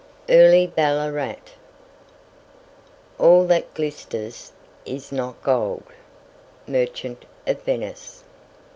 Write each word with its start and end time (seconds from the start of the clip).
EARLY 0.29 0.65
BALLARAT. 0.65 1.51
"All 3.19 3.45
that 3.45 3.71
glisters 3.75 4.51
is 4.83 5.11
not 5.11 5.39
gold." 5.43 5.83
Merchant 6.65 7.23
of 7.45 7.61
Venice. 7.61 8.23